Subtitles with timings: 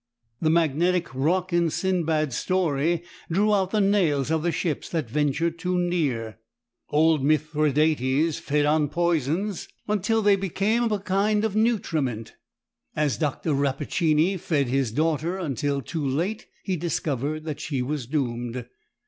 [0.41, 5.59] The magnetic rock in Sindbad's story drew out the nails of the ships that ventured
[5.59, 6.39] too near.
[6.89, 12.33] Old Mithridates fed on poisons until they "became a kind of nutriment,"
[12.95, 13.53] as Dr.
[13.53, 18.65] Rappaccini fed his daughter, until, too late, he discovered that she was doomed.